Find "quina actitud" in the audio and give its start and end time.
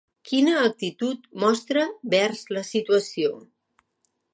0.27-1.29